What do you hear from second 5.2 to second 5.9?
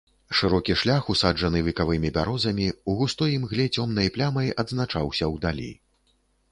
ўдалі.